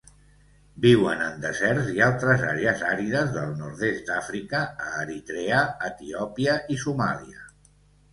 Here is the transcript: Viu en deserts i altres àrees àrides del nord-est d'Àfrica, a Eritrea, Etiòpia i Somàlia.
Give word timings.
Viu 0.83 1.01
en 1.09 1.19
deserts 1.41 1.89
i 1.97 1.99
altres 2.05 2.45
àrees 2.51 2.81
àrides 2.91 3.29
del 3.35 3.51
nord-est 3.59 4.01
d'Àfrica, 4.07 4.63
a 4.87 4.89
Eritrea, 5.03 5.61
Etiòpia 5.91 6.57
i 6.77 6.79
Somàlia. 6.87 7.45